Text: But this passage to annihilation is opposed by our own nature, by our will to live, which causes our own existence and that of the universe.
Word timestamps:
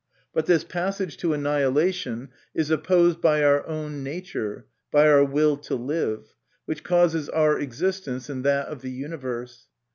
But 0.33 0.47
this 0.47 0.63
passage 0.63 1.15
to 1.17 1.31
annihilation 1.31 2.29
is 2.55 2.71
opposed 2.71 3.21
by 3.21 3.43
our 3.43 3.63
own 3.67 4.01
nature, 4.01 4.65
by 4.89 5.07
our 5.07 5.23
will 5.23 5.57
to 5.57 5.75
live, 5.75 6.33
which 6.65 6.83
causes 6.83 7.29
our 7.29 7.57
own 7.57 7.61
existence 7.61 8.27
and 8.27 8.43
that 8.43 8.65
of 8.65 8.81
the 8.81 8.89
universe. 8.89 9.67